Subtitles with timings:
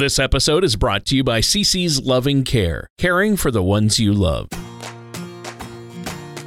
[0.00, 4.14] This episode is brought to you by CC's Loving Care, caring for the ones you
[4.14, 4.48] love.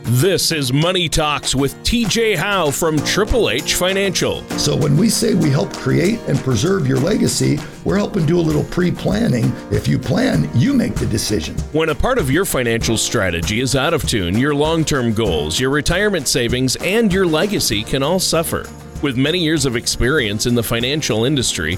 [0.06, 4.42] This is Money Talks with TJ Howe from Triple H Financial.
[4.58, 8.42] So, when we say we help create and preserve your legacy, we're helping do a
[8.42, 9.54] little pre planning.
[9.70, 11.56] If you plan, you make the decision.
[11.74, 15.60] When a part of your financial strategy is out of tune, your long term goals,
[15.60, 18.68] your retirement savings, and your legacy can all suffer.
[19.04, 21.78] With many years of experience in the financial industry,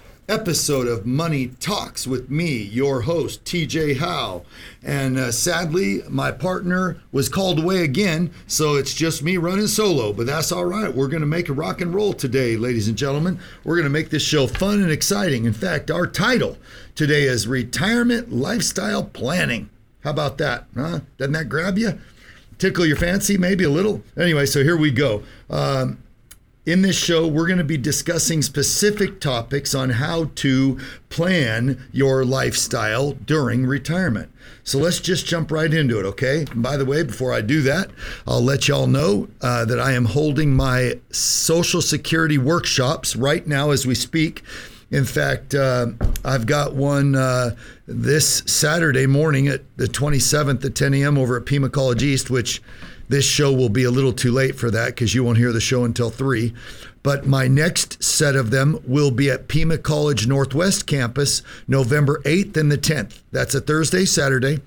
[0.31, 4.43] episode of Money Talks with me, your host, TJ Howe.
[4.81, 10.13] And uh, sadly, my partner was called away again, so it's just me running solo,
[10.13, 10.95] but that's all right.
[10.95, 13.41] We're going to make a rock and roll today, ladies and gentlemen.
[13.65, 15.43] We're going to make this show fun and exciting.
[15.43, 16.57] In fact, our title
[16.95, 19.69] today is Retirement Lifestyle Planning.
[20.05, 20.63] How about that?
[20.73, 21.01] Huh?
[21.17, 21.99] Doesn't that grab you?
[22.57, 24.01] Tickle your fancy, maybe a little?
[24.17, 25.23] Anyway, so here we go.
[25.49, 25.97] Um,
[26.65, 32.23] in this show, we're going to be discussing specific topics on how to plan your
[32.23, 34.31] lifestyle during retirement.
[34.63, 36.45] So let's just jump right into it, okay?
[36.51, 37.89] And by the way, before I do that,
[38.27, 43.71] I'll let y'all know uh, that I am holding my Social Security workshops right now
[43.71, 44.43] as we speak.
[44.91, 45.87] In fact, uh,
[46.23, 47.55] I've got one uh,
[47.87, 51.17] this Saturday morning at the 27th at 10 a.m.
[51.17, 52.61] over at Pima College East, which
[53.11, 55.59] this show will be a little too late for that because you won't hear the
[55.59, 56.53] show until 3.
[57.03, 62.55] But my next set of them will be at Pima College Northwest campus November 8th
[62.55, 63.19] and the 10th.
[63.31, 64.61] That's a Thursday, Saturday.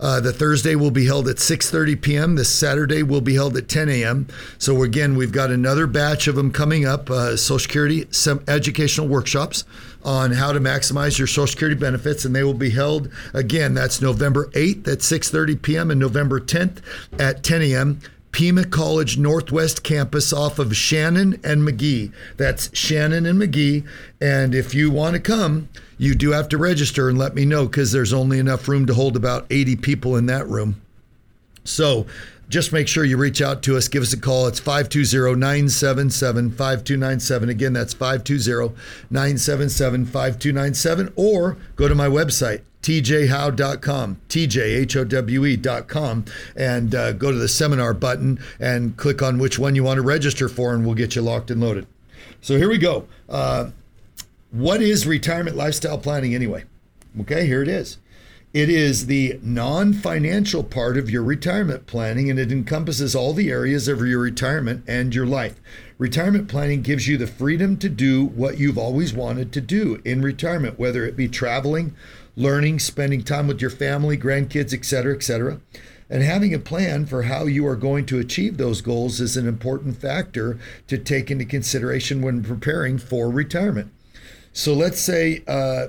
[0.00, 2.36] Uh, the Thursday will be held at 6:30 p.m.
[2.36, 4.28] The Saturday will be held at 10 a.m.
[4.58, 7.10] So again, we've got another batch of them coming up.
[7.10, 9.64] Uh, Social Security some educational workshops
[10.08, 13.74] on how to maximize your Social Security benefits, and they will be held again.
[13.74, 15.90] That's November 8th at 6:30 p.m.
[15.90, 16.80] and November 10th
[17.20, 18.00] at 10 a.m.
[18.32, 22.10] Pima College Northwest campus off of Shannon and Magee.
[22.38, 23.84] That's Shannon and Magee.
[24.18, 27.66] And if you want to come, you do have to register and let me know
[27.66, 30.80] because there's only enough room to hold about 80 people in that room.
[31.64, 32.06] So
[32.48, 33.88] just make sure you reach out to us.
[33.88, 34.46] Give us a call.
[34.46, 37.48] It's 520 977 5297.
[37.48, 38.74] Again, that's 520
[39.10, 41.12] 977 5297.
[41.16, 46.24] Or go to my website, tjhowe.com, tjhowe.com,
[46.56, 50.02] and uh, go to the seminar button and click on which one you want to
[50.02, 51.86] register for, and we'll get you locked and loaded.
[52.40, 53.06] So here we go.
[53.28, 53.70] Uh,
[54.50, 56.64] what is retirement lifestyle planning anyway?
[57.20, 57.98] Okay, here it is.
[58.54, 63.50] It is the non financial part of your retirement planning and it encompasses all the
[63.50, 65.60] areas of your retirement and your life.
[65.98, 70.22] Retirement planning gives you the freedom to do what you've always wanted to do in
[70.22, 71.94] retirement, whether it be traveling,
[72.36, 75.60] learning, spending time with your family, grandkids, etc., etc.
[76.08, 79.46] And having a plan for how you are going to achieve those goals is an
[79.46, 83.92] important factor to take into consideration when preparing for retirement.
[84.54, 85.88] So let's say, uh,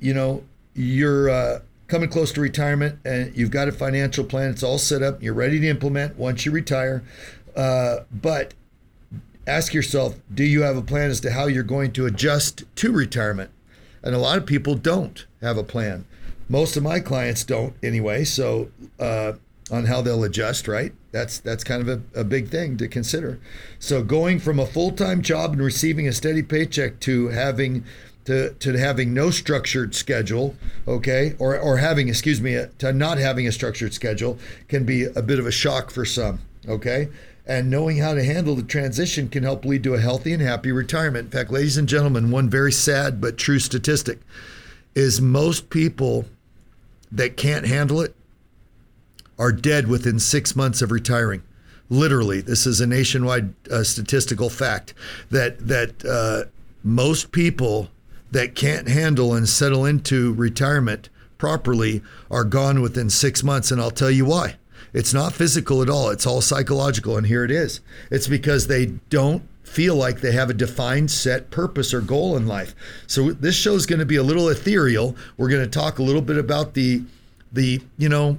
[0.00, 0.42] you know,
[0.74, 4.50] you're uh, coming close to retirement and you've got a financial plan.
[4.50, 5.22] It's all set up.
[5.22, 7.02] You're ready to implement once you retire.
[7.54, 8.54] Uh, but
[9.46, 12.92] ask yourself do you have a plan as to how you're going to adjust to
[12.92, 13.50] retirement?
[14.02, 16.04] And a lot of people don't have a plan.
[16.48, 18.24] Most of my clients don't anyway.
[18.24, 18.70] So,
[19.00, 19.32] uh,
[19.70, 20.92] on how they'll adjust, right?
[21.10, 23.40] That's that's kind of a, a big thing to consider.
[23.78, 27.84] So going from a full-time job and receiving a steady paycheck to having
[28.26, 30.54] to, to having no structured schedule,
[30.86, 34.38] okay, or, or having, excuse me, to not having a structured schedule
[34.68, 37.08] can be a bit of a shock for some, okay?
[37.46, 40.72] And knowing how to handle the transition can help lead to a healthy and happy
[40.72, 41.26] retirement.
[41.26, 44.18] In fact, ladies and gentlemen, one very sad but true statistic
[44.96, 46.24] is most people
[47.12, 48.16] that can't handle it
[49.38, 51.42] are dead within six months of retiring.
[51.88, 54.94] Literally, this is a nationwide uh, statistical fact
[55.30, 56.50] that that uh,
[56.82, 57.88] most people
[58.30, 61.08] that can't handle and settle into retirement
[61.38, 63.70] properly are gone within six months.
[63.70, 64.56] And I'll tell you why.
[64.92, 67.16] It's not physical at all, it's all psychological.
[67.16, 67.80] And here it is
[68.10, 72.46] it's because they don't feel like they have a defined set purpose or goal in
[72.46, 72.74] life.
[73.06, 75.16] So this show is going to be a little ethereal.
[75.36, 77.02] We're going to talk a little bit about the
[77.52, 78.38] the, you know,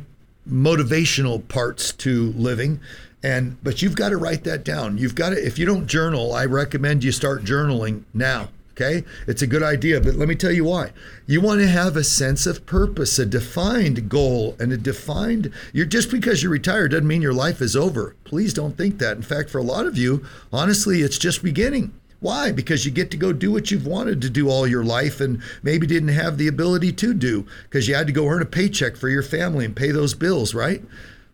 [0.50, 2.80] motivational parts to living
[3.24, 4.98] and but you've got to write that down.
[4.98, 9.42] You've got to if you don't journal, I recommend you start journaling now Okay, it's
[9.42, 10.92] a good idea, but let me tell you why.
[11.26, 15.52] You want to have a sense of purpose, a defined goal, and a defined.
[15.74, 18.16] You're just because you're retired doesn't mean your life is over.
[18.24, 19.18] Please don't think that.
[19.18, 21.92] In fact, for a lot of you, honestly, it's just beginning.
[22.20, 22.52] Why?
[22.52, 25.42] Because you get to go do what you've wanted to do all your life and
[25.64, 28.96] maybe didn't have the ability to do because you had to go earn a paycheck
[28.96, 30.84] for your family and pay those bills, right?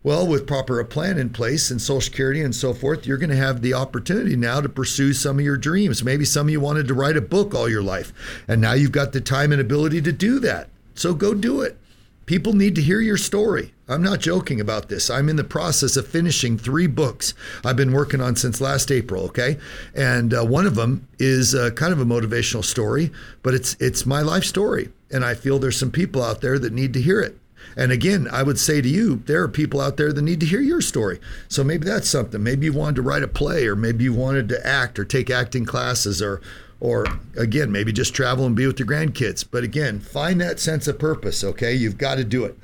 [0.03, 3.29] Well, with proper a plan in place and Social Security and so forth, you're going
[3.29, 6.03] to have the opportunity now to pursue some of your dreams.
[6.03, 8.11] Maybe some of you wanted to write a book all your life,
[8.45, 10.67] and now you've got the time and ability to do that.
[10.93, 11.77] So go do it.
[12.25, 13.73] People need to hear your story.
[13.87, 15.09] I'm not joking about this.
[15.09, 17.33] I'm in the process of finishing three books
[17.63, 19.23] I've been working on since last April.
[19.25, 19.57] Okay,
[19.95, 23.09] and uh, one of them is uh, kind of a motivational story,
[23.41, 26.73] but it's it's my life story, and I feel there's some people out there that
[26.73, 27.37] need to hear it.
[27.75, 30.45] And again, I would say to you, there are people out there that need to
[30.45, 31.19] hear your story.
[31.47, 32.41] So maybe that's something.
[32.41, 35.29] Maybe you wanted to write a play, or maybe you wanted to act or take
[35.29, 36.41] acting classes, or
[36.79, 37.05] or
[37.37, 39.45] again, maybe just travel and be with your grandkids.
[39.49, 41.73] But again, find that sense of purpose, okay?
[41.73, 42.57] You've got to do it.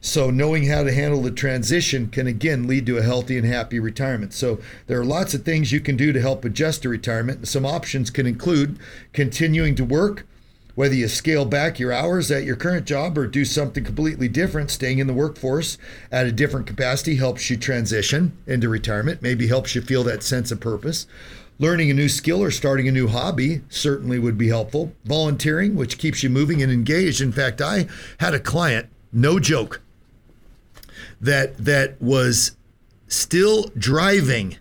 [0.00, 3.78] So, knowing how to handle the transition can again lead to a healthy and happy
[3.78, 4.32] retirement.
[4.32, 7.46] So, there are lots of things you can do to help adjust to retirement.
[7.46, 8.78] Some options can include
[9.12, 10.26] continuing to work,
[10.74, 14.70] whether you scale back your hours at your current job or do something completely different,
[14.70, 15.78] staying in the workforce
[16.10, 20.50] at a different capacity helps you transition into retirement, maybe helps you feel that sense
[20.50, 21.06] of purpose.
[21.58, 24.94] Learning a new skill or starting a new hobby certainly would be helpful.
[25.04, 27.20] Volunteering, which keeps you moving and engaged.
[27.20, 27.86] In fact, I
[28.18, 29.82] had a client, no joke,
[31.20, 32.56] that that was
[33.08, 34.56] still driving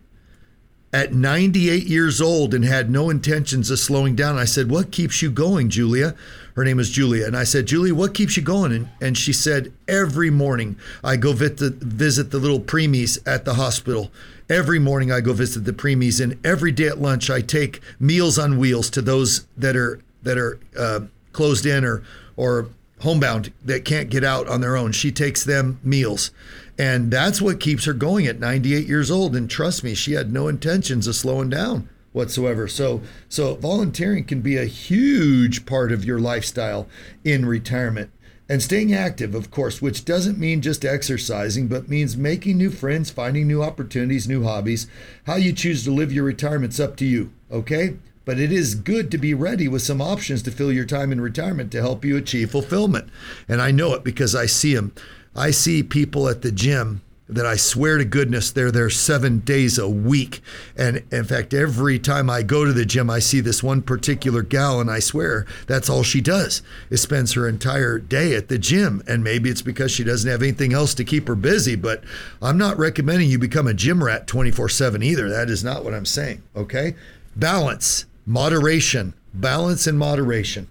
[0.91, 4.37] at 98 years old and had no intentions of slowing down.
[4.37, 6.15] I said, What keeps you going, Julia?
[6.55, 7.25] Her name is Julia.
[7.25, 8.71] And I said, Julia, what keeps you going?
[8.71, 13.45] And, and she said, Every morning I go visit the, visit the little preemies at
[13.45, 14.11] the hospital.
[14.49, 16.21] Every morning I go visit the preemies.
[16.21, 20.37] And every day at lunch I take meals on wheels to those that are that
[20.37, 21.01] are uh,
[21.33, 22.03] closed in or
[22.35, 22.67] or
[22.99, 24.91] homebound that can't get out on their own.
[24.91, 26.31] She takes them meals.
[26.77, 29.35] And that's what keeps her going at 98 years old.
[29.35, 32.67] And trust me, she had no intentions of slowing down whatsoever.
[32.67, 36.87] So so volunteering can be a huge part of your lifestyle
[37.23, 38.11] in retirement.
[38.51, 43.11] And staying active, of course, which doesn't mean just exercising, but means making new friends,
[43.11, 44.87] finding new opportunities, new hobbies.
[45.27, 47.97] How you choose to live your retirement's up to you, okay?
[48.25, 51.21] But it is good to be ready with some options to fill your time in
[51.21, 53.09] retirement to help you achieve fulfillment.
[53.47, 54.93] And I know it because I see them.
[55.35, 59.77] I see people at the gym that I swear to goodness they're there seven days
[59.77, 60.41] a week.
[60.75, 64.41] And in fact, every time I go to the gym, I see this one particular
[64.41, 68.57] gal, and I swear that's all she does is spends her entire day at the
[68.57, 69.03] gym.
[69.07, 72.03] And maybe it's because she doesn't have anything else to keep her busy, but
[72.41, 75.29] I'm not recommending you become a gym rat 24 7 either.
[75.29, 76.41] That is not what I'm saying.
[76.55, 76.95] Okay?
[77.35, 80.67] Balance, moderation, balance and moderation.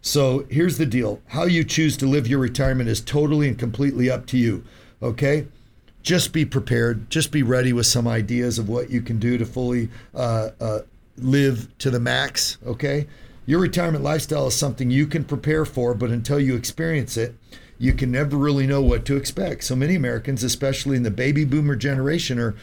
[0.00, 4.10] So here's the deal how you choose to live your retirement is totally and completely
[4.10, 4.64] up to you.
[5.02, 5.46] Okay?
[6.02, 7.10] Just be prepared.
[7.10, 10.78] Just be ready with some ideas of what you can do to fully uh, uh,
[11.18, 12.56] live to the max.
[12.66, 13.06] Okay?
[13.44, 17.34] Your retirement lifestyle is something you can prepare for, but until you experience it,
[17.78, 19.64] you can never really know what to expect.
[19.64, 22.54] So many Americans, especially in the baby boomer generation, are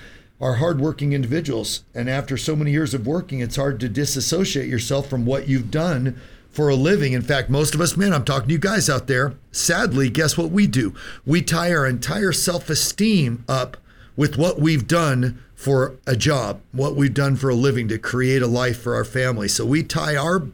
[0.42, 1.84] are hardworking individuals.
[1.94, 5.72] And after so many years of working, it's hard to disassociate yourself from what you've
[5.72, 7.14] done for a living.
[7.14, 10.38] In fact, most of us men, I'm talking to you guys out there, sadly, guess
[10.38, 10.94] what we do?
[11.26, 13.78] We tie our entire self esteem up
[14.18, 18.42] with what we've done for a job, what we've done for a living to create
[18.42, 19.48] a life for our family.
[19.48, 20.48] So we tie our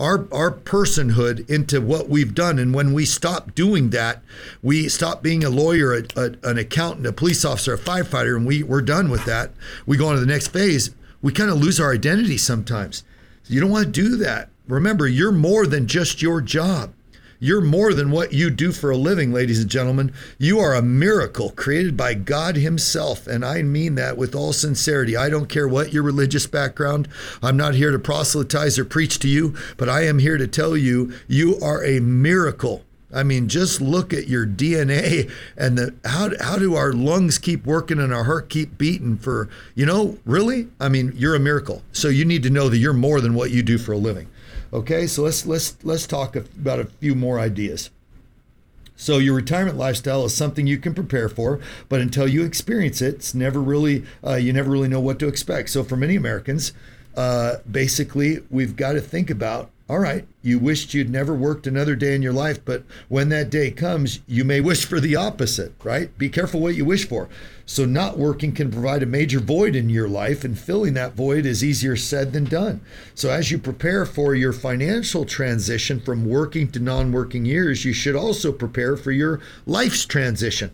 [0.00, 2.58] our our personhood into what we've done.
[2.58, 4.22] And when we stop doing that
[4.62, 8.46] we stop being a lawyer a, a, an accountant a police officer a firefighter and
[8.46, 9.52] we we're done with that.
[9.86, 10.90] We go on to the next phase.
[11.22, 13.04] We kind of lose our identity sometimes.
[13.46, 14.48] You don't want to do that.
[14.66, 16.92] Remember, you're more than just your job.
[17.42, 20.12] You're more than what you do for a living, ladies and gentlemen.
[20.36, 23.26] You are a miracle created by God Himself.
[23.26, 25.16] And I mean that with all sincerity.
[25.16, 27.08] I don't care what your religious background.
[27.42, 30.76] I'm not here to proselytize or preach to you, but I am here to tell
[30.76, 32.84] you you are a miracle.
[33.10, 37.64] I mean, just look at your DNA and the how how do our lungs keep
[37.64, 40.68] working and our heart keep beating for, you know, really?
[40.78, 41.82] I mean, you're a miracle.
[41.90, 44.28] So you need to know that you're more than what you do for a living.
[44.72, 47.90] Okay, so let's let's let's talk about a few more ideas.
[48.94, 51.58] So your retirement lifestyle is something you can prepare for,
[51.88, 55.28] but until you experience it, it's never really uh, you never really know what to
[55.28, 55.70] expect.
[55.70, 56.72] So for many Americans,
[57.16, 61.96] uh, basically, we've got to think about All right, you wished you'd never worked another
[61.96, 65.72] day in your life, but when that day comes, you may wish for the opposite,
[65.82, 66.16] right?
[66.16, 67.28] Be careful what you wish for.
[67.66, 71.44] So, not working can provide a major void in your life, and filling that void
[71.44, 72.82] is easier said than done.
[73.16, 77.92] So, as you prepare for your financial transition from working to non working years, you
[77.92, 80.70] should also prepare for your life's transition.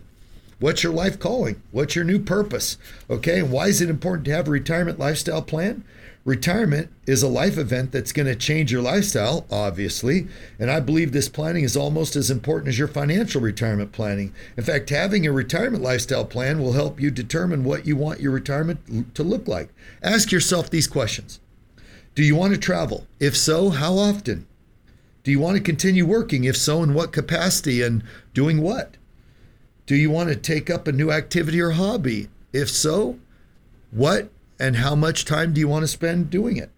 [0.59, 1.59] What's your life calling?
[1.71, 2.77] What's your new purpose?
[3.09, 5.83] Okay, and why is it important to have a retirement lifestyle plan?
[6.27, 10.27] Retirement is a life event that's going to change your lifestyle, obviously.
[10.59, 14.35] And I believe this planning is almost as important as your financial retirement planning.
[14.57, 18.33] In fact, having a retirement lifestyle plan will help you determine what you want your
[18.33, 19.69] retirement to look like.
[20.03, 21.39] Ask yourself these questions
[22.13, 23.07] Do you want to travel?
[23.21, 24.45] If so, how often?
[25.23, 26.43] Do you want to continue working?
[26.43, 28.03] If so, in what capacity and
[28.33, 28.97] doing what?
[29.85, 32.27] Do you want to take up a new activity or hobby?
[32.51, 33.17] If so,
[33.91, 36.71] what and how much time do you want to spend doing it?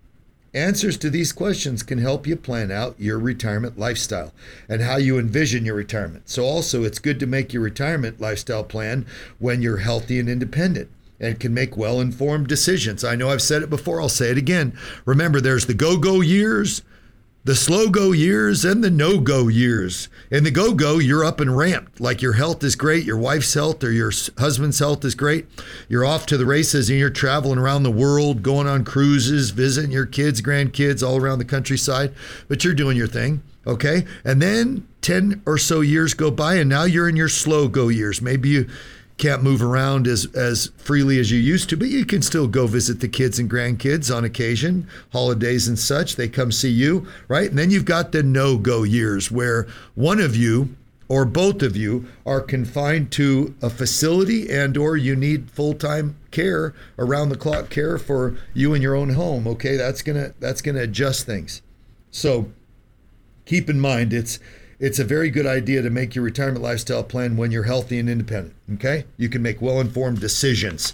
[0.54, 4.34] Answers to these questions can help you plan out your retirement lifestyle
[4.68, 6.28] and how you envision your retirement.
[6.28, 9.06] So, also, it's good to make your retirement lifestyle plan
[9.38, 13.04] when you're healthy and independent and can make well informed decisions.
[13.04, 14.76] I know I've said it before, I'll say it again.
[15.06, 16.82] Remember, there's the go go years,
[17.46, 20.10] the slow go years and the no go years.
[20.30, 22.00] In the go go, you're up and ramped.
[22.00, 25.48] Like your health is great, your wife's health or your husband's health is great.
[25.88, 29.92] You're off to the races and you're traveling around the world, going on cruises, visiting
[29.92, 32.14] your kids, grandkids all around the countryside,
[32.48, 33.42] but you're doing your thing.
[33.66, 34.06] Okay.
[34.24, 37.88] And then 10 or so years go by, and now you're in your slow go
[37.88, 38.22] years.
[38.22, 38.70] Maybe you
[39.20, 42.66] can't move around as as freely as you used to, but you can still go
[42.66, 46.16] visit the kids and grandkids on occasion, holidays and such.
[46.16, 47.50] They come see you, right?
[47.50, 50.76] And then you've got the no-go years where one of you
[51.10, 56.74] or both of you are confined to a facility and or you need full-time care
[56.98, 60.80] around the clock care for you in your own home okay that's to that's to
[60.80, 61.64] adjust things
[62.12, 62.52] so
[63.46, 64.40] keep in mind it's
[64.80, 68.10] it's a very good idea to make your retirement lifestyle plan when you're healthy and
[68.10, 68.56] independent.
[68.76, 70.94] Okay, you can make well-informed decisions.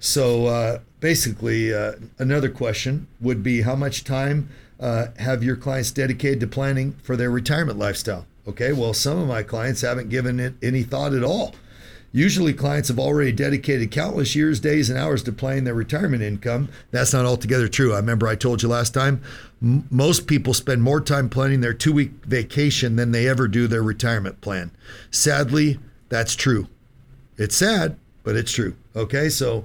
[0.00, 4.48] So uh, basically, uh, another question would be how much time
[4.80, 8.26] uh, have your clients dedicated to planning for their retirement lifestyle?
[8.48, 11.54] Okay, well, some of my clients haven't given it any thought at all.
[12.12, 16.68] Usually, clients have already dedicated countless years, days, and hours to planning their retirement income.
[16.90, 17.94] That's not altogether true.
[17.94, 19.22] I remember I told you last time
[19.62, 23.66] m- most people spend more time planning their two week vacation than they ever do
[23.66, 24.70] their retirement plan.
[25.10, 25.78] Sadly,
[26.10, 26.68] that's true.
[27.38, 28.76] It's sad, but it's true.
[28.94, 29.64] Okay, so,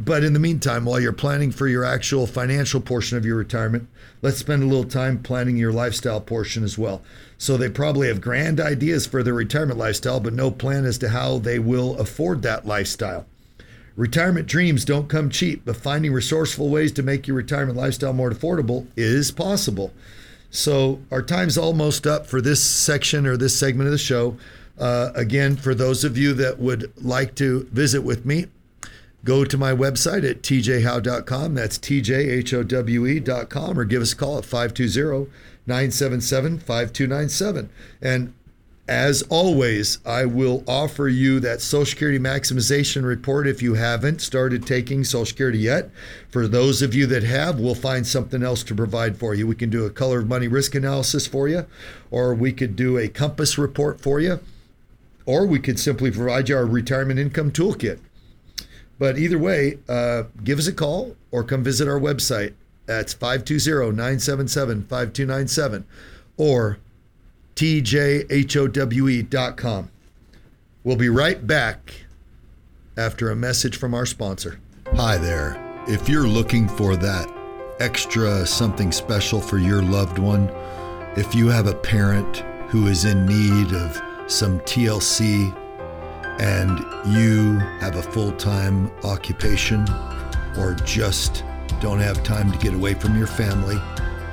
[0.00, 3.88] but in the meantime, while you're planning for your actual financial portion of your retirement,
[4.22, 7.00] let's spend a little time planning your lifestyle portion as well.
[7.38, 11.10] So they probably have grand ideas for their retirement lifestyle, but no plan as to
[11.10, 13.26] how they will afford that lifestyle.
[13.94, 18.30] Retirement dreams don't come cheap, but finding resourceful ways to make your retirement lifestyle more
[18.30, 19.92] affordable is possible.
[20.50, 24.36] So our time's almost up for this section or this segment of the show.
[24.78, 28.46] Uh, again, for those of you that would like to visit with me,
[29.24, 31.54] go to my website at tjhowe.com.
[31.54, 32.18] That's tjhowe.com
[33.78, 35.30] or give us a call at 520
[35.66, 37.70] 977 5297.
[38.00, 38.32] And
[38.88, 44.64] as always, I will offer you that Social Security maximization report if you haven't started
[44.64, 45.90] taking Social Security yet.
[46.28, 49.44] For those of you that have, we'll find something else to provide for you.
[49.48, 51.66] We can do a color of money risk analysis for you,
[52.12, 54.38] or we could do a compass report for you,
[55.24, 57.98] or we could simply provide you our retirement income toolkit.
[59.00, 62.54] But either way, uh, give us a call or come visit our website
[62.86, 65.84] that's 520 977 5297
[66.36, 66.78] or
[67.56, 67.90] tjhowe.com.
[70.84, 71.94] We'll be right back
[72.96, 74.60] after a message from our sponsor.
[74.94, 75.62] Hi there.
[75.88, 77.28] If you're looking for that
[77.80, 80.48] extra something special for your loved one,
[81.16, 82.38] if you have a parent
[82.68, 84.00] who is in need of
[84.30, 85.54] some TLC
[86.40, 86.78] and
[87.14, 89.86] you have a full time occupation
[90.58, 91.42] or just
[91.80, 93.80] don't have time to get away from your family,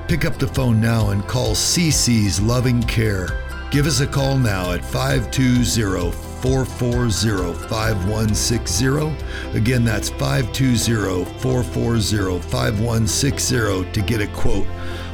[0.08, 3.28] pick up the phone now and call CC's Loving Care.
[3.72, 9.58] Give us a call now at 520 440 5160.
[9.58, 14.68] Again, that's 520 440 5160 to get a quote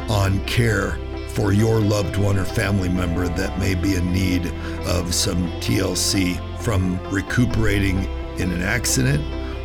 [0.10, 0.98] on care
[1.30, 4.48] for your loved one or family member that may be in need
[4.88, 8.04] of some TLC from recuperating
[8.40, 9.24] in an accident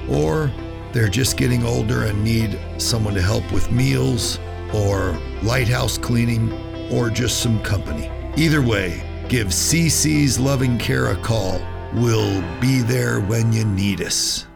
[0.08, 0.52] or
[0.94, 4.38] they're just getting older and need someone to help with meals
[4.72, 6.52] or lighthouse cleaning
[6.92, 8.08] or just some company.
[8.36, 11.60] Either way, give CC's Loving Care a call.
[11.94, 14.46] We'll be there when you need us.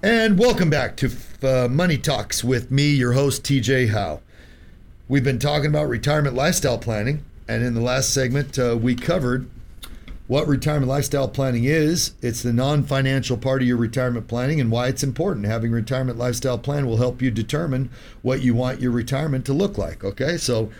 [0.00, 1.10] And welcome back to
[1.42, 4.20] uh, Money Talks with me, your host, TJ Howe.
[5.08, 9.50] We've been talking about retirement lifestyle planning, and in the last segment, uh, we covered
[10.30, 12.12] what retirement lifestyle planning is.
[12.22, 15.46] It's the non financial part of your retirement planning and why it's important.
[15.46, 17.90] Having a retirement lifestyle plan will help you determine
[18.22, 20.04] what you want your retirement to look like.
[20.04, 20.70] Okay, so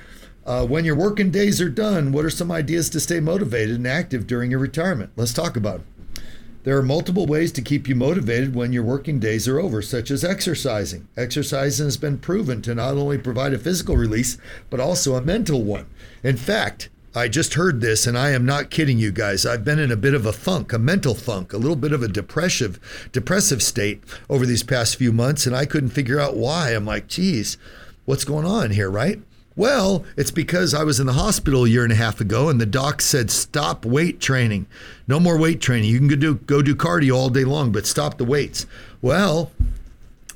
[0.47, 3.89] uh, when your working days are done, what are some ideas to stay motivated and
[3.89, 5.11] active during your retirement?
[5.17, 6.23] Let's talk about them.
[6.63, 10.13] There are multiple ways to keep you motivated when your working days are over, such
[10.13, 11.09] as exercising.
[11.17, 14.39] Exercising has been proven to not only provide a physical release,
[14.69, 15.87] but also a mental one.
[16.23, 19.45] In fact, I just heard this and I am not kidding you guys.
[19.45, 22.05] I've been in a bit of a funk, a mental funk, a little bit of
[22.05, 22.79] a depressive
[23.11, 26.71] depressive state over these past few months and I couldn't figure out why.
[26.71, 27.57] I'm like, "Geez,
[28.05, 29.21] what's going on here, right?"
[29.57, 32.61] Well, it's because I was in the hospital a year and a half ago, and
[32.61, 34.67] the doc said stop weight training.
[35.09, 35.91] No more weight training.
[35.91, 38.67] You can go do go do cardio all day long, but stop the weights.
[39.03, 39.51] Well,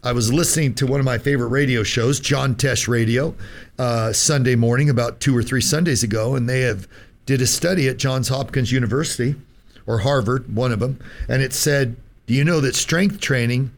[0.05, 3.35] I was listening to one of my favorite radio shows, John Tesh Radio,
[3.79, 6.87] uh, Sunday morning about two or three Sundays ago, and they have
[7.25, 9.35] did a study at Johns Hopkins University
[9.87, 11.97] or Harvard, one of them, and it said,
[12.27, 13.71] "Do you know that strength training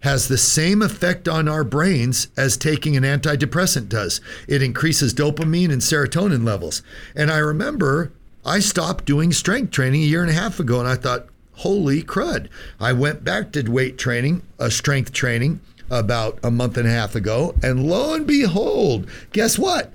[0.00, 4.20] has the same effect on our brains as taking an antidepressant does.
[4.46, 6.82] It increases dopamine and serotonin levels.
[7.16, 8.12] And I remember
[8.44, 12.02] I stopped doing strength training a year and a half ago and I thought, holy
[12.02, 12.48] crud.
[12.80, 15.60] I went back to weight training, uh, strength training
[15.90, 17.54] about a month and a half ago.
[17.62, 19.92] And lo and behold, guess what?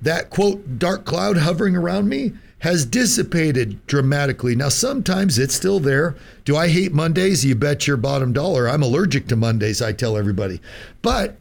[0.00, 4.54] That quote, dark cloud hovering around me has dissipated dramatically.
[4.54, 6.16] Now, sometimes it's still there.
[6.46, 7.44] Do I hate Mondays?
[7.44, 8.68] You bet your bottom dollar.
[8.68, 10.60] I'm allergic to Mondays, I tell everybody.
[11.02, 11.36] But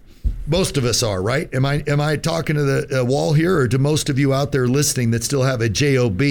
[0.46, 1.54] most of us are, right?
[1.54, 4.34] Am I am I talking to the uh, wall here, or do most of you
[4.34, 6.22] out there listening that still have a job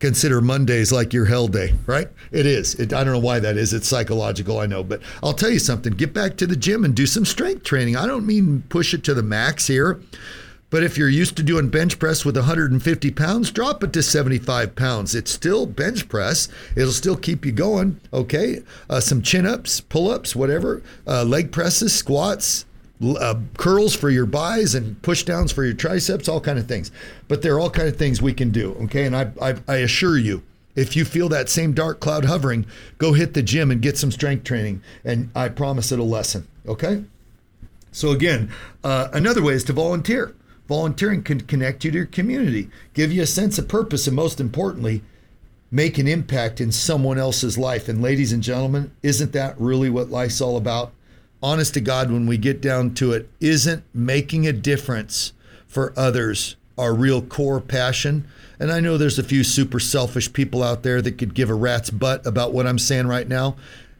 [0.00, 1.74] consider Mondays like your hell day?
[1.86, 2.08] Right?
[2.30, 2.74] It is.
[2.74, 3.72] It, I don't know why that is.
[3.72, 5.94] It's psychological, I know, but I'll tell you something.
[5.94, 7.96] Get back to the gym and do some strength training.
[7.96, 10.00] I don't mean push it to the max here.
[10.70, 14.74] But if you're used to doing bench press with 150 pounds, drop it to 75
[14.74, 15.14] pounds.
[15.14, 16.48] It's still bench press.
[16.74, 18.00] It'll still keep you going.
[18.12, 18.60] Okay.
[18.90, 22.64] Uh, some chin ups, pull ups, whatever, uh, leg presses, squats,
[23.12, 26.90] uh, curls for your buys and push downs for your triceps, all kind of things.
[27.28, 28.76] But there are all kind of things we can do.
[28.84, 29.04] Okay.
[29.04, 30.42] And I, I, I assure you,
[30.74, 32.66] if you feel that same dark cloud hovering,
[32.98, 34.82] go hit the gym and get some strength training.
[35.04, 36.48] And I promise it'll lessen.
[36.66, 37.04] Okay.
[37.92, 38.50] So, again,
[38.82, 40.34] uh, another way is to volunteer.
[40.66, 44.40] Volunteering can connect you to your community, give you a sense of purpose, and most
[44.40, 45.02] importantly,
[45.70, 47.88] make an impact in someone else's life.
[47.88, 50.92] And ladies and gentlemen, isn't that really what life's all about?
[51.44, 55.34] Honest to God, when we get down to it, isn't making a difference
[55.66, 58.26] for others our real core passion?
[58.58, 61.54] And I know there's a few super selfish people out there that could give a
[61.54, 63.56] rat's butt about what I'm saying right now.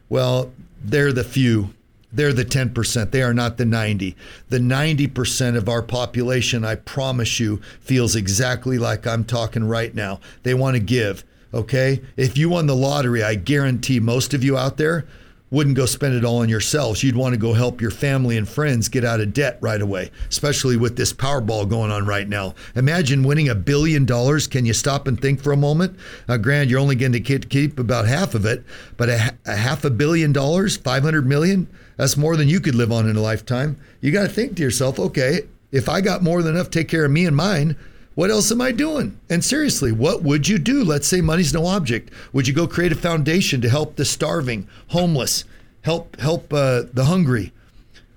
[0.09, 0.53] Well,
[0.83, 1.69] they're the few
[2.11, 3.11] they're the 10%.
[3.11, 4.15] They are not the 90.
[4.49, 10.19] The 90% of our population, I promise you, feels exactly like I'm talking right now.
[10.43, 12.01] They want to give, okay?
[12.15, 15.05] If you won the lottery, I guarantee most of you out there
[15.51, 17.03] wouldn't go spend it all on yourselves.
[17.03, 20.11] You'd want to go help your family and friends get out of debt right away,
[20.29, 22.55] especially with this Powerball going on right now.
[22.75, 24.47] Imagine winning a billion dollars.
[24.47, 25.97] Can you stop and think for a moment?
[26.41, 28.63] Grant, you're only going to keep about half of it,
[28.97, 32.91] but a, a half a billion dollars, 500 million, that's more than you could live
[32.91, 33.77] on in a lifetime.
[34.01, 36.89] You got to think to yourself, okay, if I got more than enough to take
[36.89, 37.77] care of me and mine,
[38.15, 39.19] what else am I doing?
[39.29, 40.83] And seriously, what would you do?
[40.83, 42.11] Let's say money's no object.
[42.31, 45.43] Would you go create a foundation to help the starving, homeless,
[45.81, 47.51] help help uh, the hungry?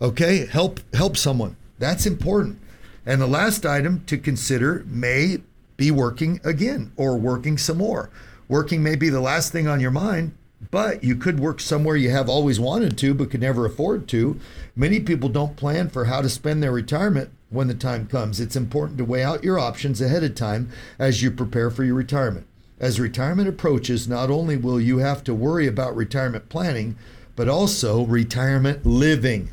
[0.01, 1.57] Okay, help help someone.
[1.81, 2.61] That's important.
[3.05, 5.39] And the last item to consider may
[5.77, 8.11] be working again or working some more.
[8.49, 10.33] Working may be the last thing on your mind,
[10.71, 14.39] but you could work somewhere you have always wanted to but could never afford to.
[14.77, 18.41] Many people don't plan for how to spend their retirement when the time comes.
[18.41, 21.95] It's important to weigh out your options ahead of time as you prepare for your
[21.95, 22.47] retirement.
[22.81, 26.97] As retirement approaches, not only will you have to worry about retirement planning,
[27.35, 29.51] but also retirement living.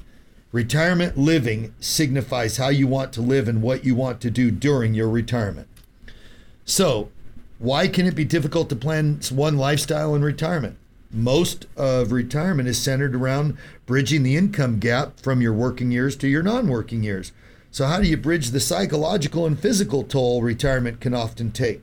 [0.51, 4.93] Retirement living signifies how you want to live and what you want to do during
[4.93, 5.67] your retirement.
[6.65, 7.09] So,
[7.59, 10.77] why can it be difficult to plan one lifestyle in retirement?
[11.11, 16.27] Most of retirement is centered around bridging the income gap from your working years to
[16.27, 17.31] your non working years.
[17.75, 21.81] So, how do you bridge the psychological and physical toll retirement can often take?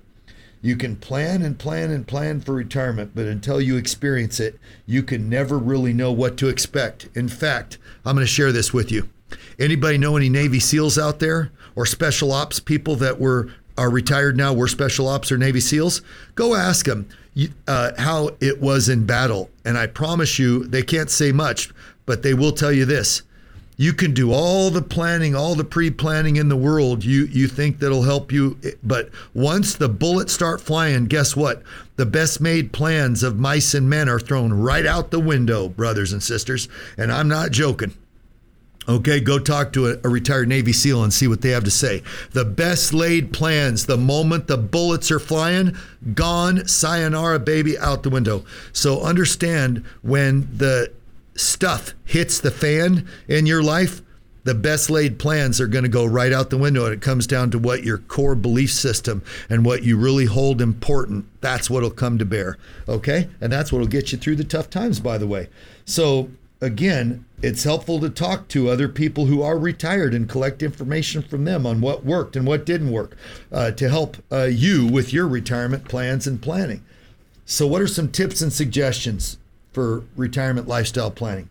[0.63, 5.03] You can plan and plan and plan for retirement, but until you experience it, you
[5.03, 7.11] can never really know what to expect.
[7.15, 7.77] In fact,
[8.07, 9.11] I'm going to share this with you.
[9.59, 14.35] Anybody know any Navy SEALs out there or special ops people that were are retired
[14.35, 16.01] now, were special ops or Navy SEALs?
[16.35, 17.07] Go ask them
[17.69, 21.71] uh, how it was in battle, and I promise you, they can't say much,
[22.07, 23.25] but they will tell you this:
[23.77, 27.05] you can do all the planning, all the pre-planning in the world.
[27.05, 31.63] You you think that'll help you, but once the bullets start flying, guess what?
[31.97, 36.13] The best made plans of mice and men are thrown right out the window, brothers
[36.13, 36.69] and sisters.
[36.97, 37.95] And I'm not joking.
[38.89, 41.71] Okay, go talk to a, a, retired Navy SEAL and see what they have to
[41.71, 42.03] say.
[42.33, 45.77] The best laid plans, the moment the bullets are flying,
[46.15, 48.45] gone, sayonara, baby, out the window.
[48.73, 50.91] So understand when the
[51.35, 54.03] stuff hits the fan in your life,
[54.45, 56.85] the best laid plans are going to go right out the window.
[56.85, 60.61] And it comes down to what your core belief system and what you really hold
[60.61, 61.27] important.
[61.41, 62.59] That's what'll come to bear.
[62.89, 63.29] Okay.
[63.41, 65.49] And that's what'll get you through the tough times, by the way.
[65.85, 71.23] So, again, it's helpful to talk to other people who are retired and collect information
[71.23, 73.17] from them on what worked and what didn't work
[73.51, 76.85] uh, to help uh, you with your retirement plans and planning.
[77.45, 79.39] So, what are some tips and suggestions
[79.73, 81.49] for retirement lifestyle planning?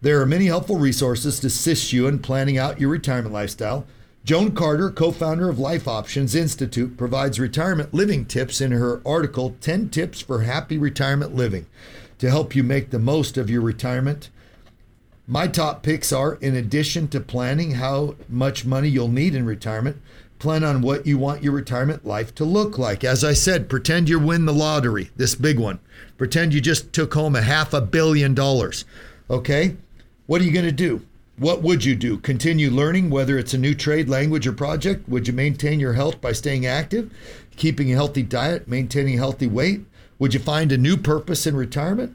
[0.00, 3.86] There are many helpful resources to assist you in planning out your retirement lifestyle.
[4.24, 9.56] Joan Carter, co founder of Life Options Institute, provides retirement living tips in her article
[9.60, 11.66] 10 Tips for Happy Retirement Living
[12.18, 14.30] to help you make the most of your retirement
[15.26, 20.00] my top picks are in addition to planning how much money you'll need in retirement,
[20.44, 23.02] plan on what you want your retirement life to look like.
[23.02, 25.80] As I said, pretend you win the lottery, this big one.
[26.18, 28.84] Pretend you just took home a half a billion dollars.
[29.30, 29.74] Okay?
[30.26, 31.00] What are you going to do?
[31.38, 32.18] What would you do?
[32.18, 35.08] Continue learning, whether it's a new trade, language, or project?
[35.08, 37.10] Would you maintain your health by staying active,
[37.56, 39.80] keeping a healthy diet, maintaining healthy weight?
[40.18, 42.14] Would you find a new purpose in retirement?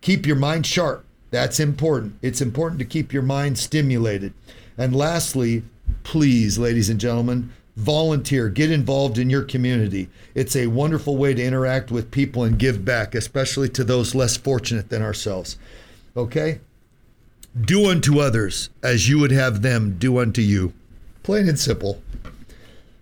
[0.00, 1.04] Keep your mind sharp.
[1.30, 2.18] That's important.
[2.20, 4.34] It's important to keep your mind stimulated.
[4.76, 5.62] And lastly,
[6.02, 10.08] please, ladies and gentlemen, volunteer, get involved in your community.
[10.34, 14.36] It's a wonderful way to interact with people and give back, especially to those less
[14.36, 15.58] fortunate than ourselves.
[16.16, 16.60] Okay?
[17.58, 20.72] Do unto others as you would have them do unto you.
[21.22, 22.02] Plain and simple.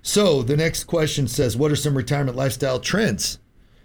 [0.03, 3.38] So the next question says, what are some retirement lifestyle trends?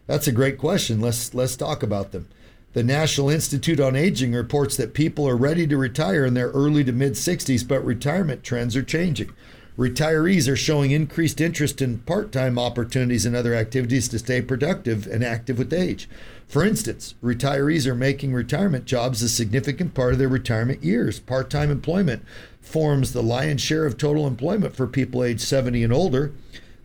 [0.08, 1.00] That's a great question.
[1.00, 2.28] Let's let's talk about them.
[2.74, 6.86] The National Institute on Aging reports that people are ready to retire in their early
[6.86, 9.34] to mid 60s, but retirement trends are changing.
[9.78, 15.06] Retirees are showing increased interest in part time opportunities and other activities to stay productive
[15.06, 16.08] and active with age.
[16.48, 21.20] For instance, retirees are making retirement jobs a significant part of their retirement years.
[21.20, 22.24] Part time employment
[22.62, 26.32] forms the lion's share of total employment for people aged 70 and older.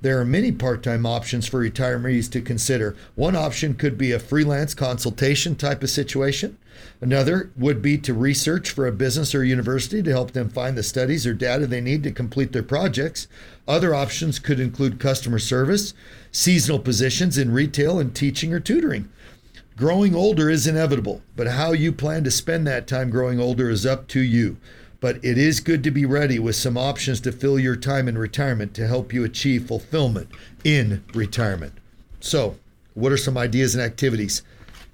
[0.03, 2.95] There are many part time options for retirees to consider.
[3.15, 6.59] One option could be a freelance consultation type of situation.
[7.01, 10.83] Another would be to research for a business or university to help them find the
[10.83, 13.27] studies or data they need to complete their projects.
[13.67, 15.95] Other options could include customer service,
[16.31, 19.09] seasonal positions in retail, and teaching or tutoring.
[19.79, 23.87] Growing older is inevitable, but how you plan to spend that time growing older is
[23.87, 24.59] up to you
[25.01, 28.19] but it is good to be ready with some options to fill your time in
[28.19, 30.29] retirement to help you achieve fulfillment
[30.65, 31.75] in retirement.
[32.21, 32.57] So,
[32.95, 34.43] what are some ideas and activities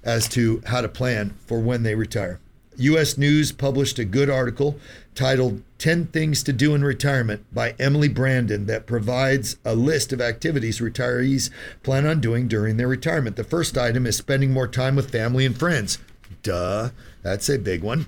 [0.03, 2.39] as to how to plan for when they retire?
[2.77, 3.17] U.S.
[3.17, 4.79] News published a good article
[5.15, 10.21] titled 10 Things to Do in Retirement by Emily Brandon that provides a list of
[10.21, 11.51] activities retirees
[11.83, 13.35] plan on doing during their retirement.
[13.35, 15.99] The first item is spending more time with family and friends.
[16.41, 16.89] Duh,
[17.21, 18.07] that's a big one.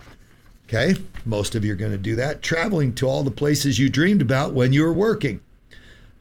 [0.68, 2.42] Okay, most of you are going to do that.
[2.42, 5.42] Traveling to all the places you dreamed about when you were working.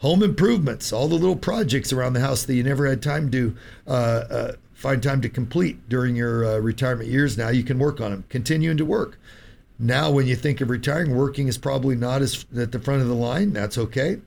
[0.01, 3.57] Home improvements, all the little projects around the house that you never had time to
[3.87, 7.39] uh, uh, find time to complete during your uh, retirement years.
[7.39, 8.25] Now you can work on them.
[8.29, 9.19] Continuing to work.
[9.79, 13.09] Now, when you think of retiring, working is probably not as at the front of
[13.09, 13.55] the line.
[13.55, 14.19] That's okay.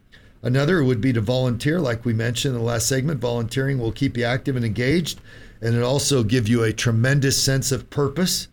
[0.42, 3.22] Another would be to volunteer, like we mentioned in the last segment.
[3.22, 5.22] Volunteering will keep you active and engaged,
[5.62, 8.48] and it also give you a tremendous sense of purpose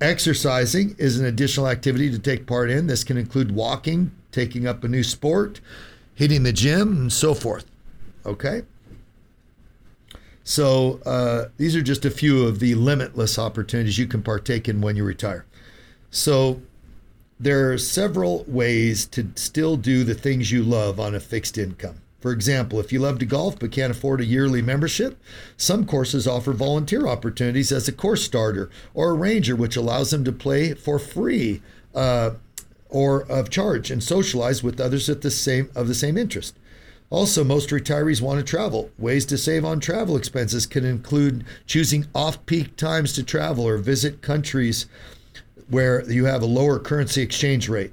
[0.00, 2.86] Exercising is an additional activity to take part in.
[2.86, 5.60] This can include walking, taking up a new sport,
[6.14, 7.66] hitting the gym, and so forth.
[8.24, 8.62] Okay?
[10.44, 14.80] So, uh, these are just a few of the limitless opportunities you can partake in
[14.80, 15.44] when you retire.
[16.10, 16.62] So,
[17.40, 22.00] there are several ways to still do the things you love on a fixed income.
[22.20, 25.22] For example, if you love to golf but can't afford a yearly membership,
[25.56, 30.24] some courses offer volunteer opportunities as a course starter or a ranger, which allows them
[30.24, 31.62] to play for free
[31.94, 32.32] uh,
[32.88, 36.56] or of charge and socialize with others at the same of the same interest.
[37.10, 38.90] Also, most retirees want to travel.
[38.98, 44.20] Ways to save on travel expenses can include choosing off-peak times to travel or visit
[44.20, 44.86] countries
[45.68, 47.92] where you have a lower currency exchange rate.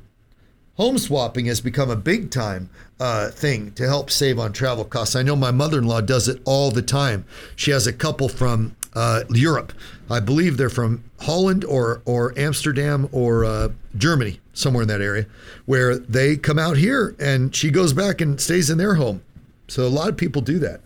[0.77, 5.15] Home swapping has become a big time uh, thing to help save on travel costs.
[5.15, 7.25] I know my mother in law does it all the time.
[7.55, 9.71] She has a couple from uh, Europe.
[10.09, 15.25] I believe they're from Holland or or Amsterdam or uh, Germany, somewhere in that area,
[15.65, 19.21] where they come out here and she goes back and stays in their home.
[19.67, 20.81] So a lot of people do that.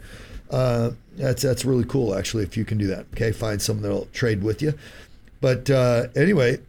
[0.51, 3.07] Uh, that's that's really cool, actually, if you can do that.
[3.13, 4.73] Okay, find someone that'll trade with you.
[5.41, 6.59] But uh, anyway,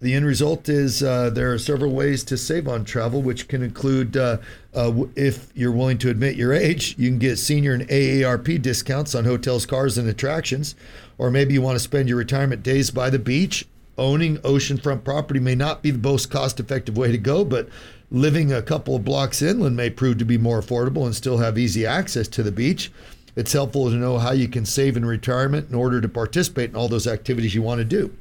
[0.00, 3.62] the end result is uh, there are several ways to save on travel, which can
[3.62, 4.38] include uh,
[4.72, 9.16] uh, if you're willing to admit your age, you can get senior and AARP discounts
[9.16, 10.76] on hotels, cars, and attractions.
[11.18, 13.66] Or maybe you want to spend your retirement days by the beach.
[13.96, 17.68] Owning oceanfront property may not be the most cost effective way to go, but
[18.12, 21.58] living a couple of blocks inland may prove to be more affordable and still have
[21.58, 22.92] easy access to the beach.
[23.34, 26.76] It's helpful to know how you can save in retirement in order to participate in
[26.76, 28.14] all those activities you want to do.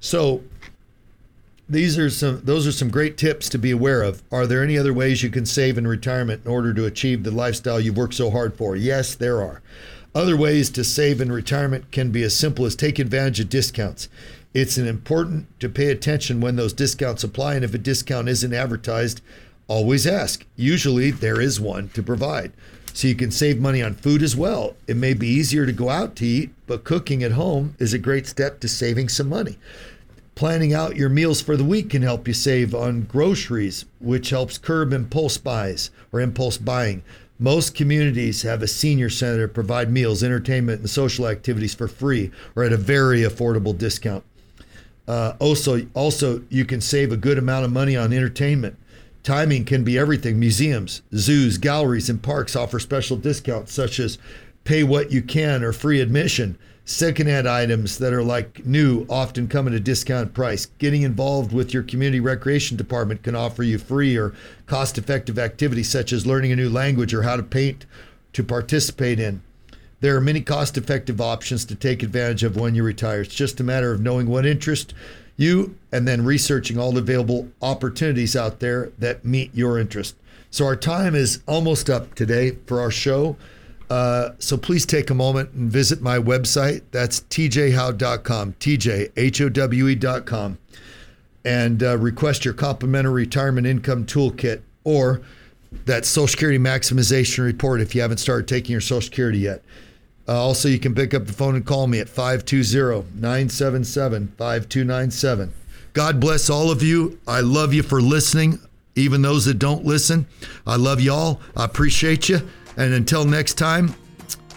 [0.00, 0.42] So,
[1.68, 4.22] these are some those are some great tips to be aware of.
[4.30, 7.30] Are there any other ways you can save in retirement in order to achieve the
[7.30, 8.76] lifestyle you've worked so hard for?
[8.76, 9.62] Yes, there are.
[10.14, 14.08] Other ways to save in retirement can be as simple as take advantage of discounts.
[14.54, 18.54] It's an important to pay attention when those discounts apply and if a discount isn't
[18.54, 19.20] advertised,
[19.68, 20.46] always ask.
[20.56, 22.52] Usually there is one to provide.
[22.94, 24.74] So you can save money on food as well.
[24.86, 27.98] It may be easier to go out to eat, but cooking at home is a
[27.98, 29.58] great step to saving some money.
[30.36, 34.58] Planning out your meals for the week can help you save on groceries, which helps
[34.58, 37.02] curb impulse buys or impulse buying.
[37.38, 42.30] Most communities have a senior center to provide meals, entertainment, and social activities for free
[42.54, 44.24] or at a very affordable discount.
[45.08, 48.76] Uh, also, also you can save a good amount of money on entertainment.
[49.22, 50.38] Timing can be everything.
[50.38, 54.18] Museums, zoos, galleries, and parks offer special discounts such as
[54.66, 56.58] pay what you can or free admission.
[56.84, 60.66] Secondhand items that are like new often come at a discount price.
[60.78, 64.34] Getting involved with your community recreation department can offer you free or
[64.66, 67.86] cost effective activities such as learning a new language or how to paint
[68.34, 69.40] to participate in.
[70.00, 73.22] There are many cost effective options to take advantage of when you retire.
[73.22, 74.94] It's just a matter of knowing what interest
[75.36, 80.16] you and then researching all the available opportunities out there that meet your interest.
[80.50, 83.36] So, our time is almost up today for our show.
[83.88, 86.82] Uh, so please take a moment and visit my website.
[86.90, 90.58] That's tjhowe.com, tjhowe.com,
[91.44, 95.20] and uh, request your complimentary retirement income toolkit or
[95.84, 99.62] that Social Security maximization report if you haven't started taking your Social Security yet.
[100.28, 105.52] Uh, also, you can pick up the phone and call me at 520 977 5297.
[105.92, 107.18] God bless all of you.
[107.28, 108.58] I love you for listening,
[108.96, 110.26] even those that don't listen.
[110.66, 111.40] I love y'all.
[111.56, 112.40] I appreciate you.
[112.76, 113.94] And until next time,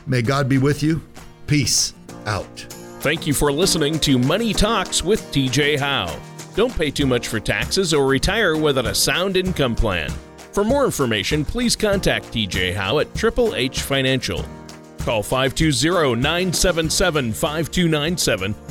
[0.08, 1.01] may God be with you.
[1.47, 1.93] Peace
[2.25, 2.60] out.
[2.99, 6.19] Thank you for listening to Money Talks with TJ Howe.
[6.55, 10.12] Don't pay too much for taxes or retire without a sound income plan.
[10.51, 14.43] For more information, please contact TJ Howe at Triple H Financial.
[14.99, 18.55] Call 520 977 5297